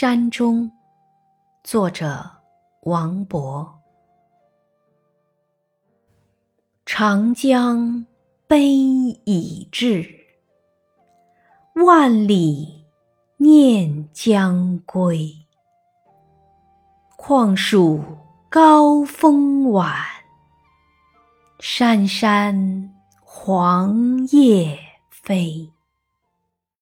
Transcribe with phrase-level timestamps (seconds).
[0.00, 0.70] 山中
[1.64, 2.24] 作者
[2.82, 3.68] 王勃
[6.86, 8.06] 长江
[8.46, 8.68] 悲
[9.24, 10.08] 已滞
[11.84, 12.84] 万里
[13.38, 15.34] 念将归
[17.16, 18.00] 况属
[18.48, 19.92] 高风晚
[21.58, 24.78] 山山黄叶
[25.10, 25.77] 飞。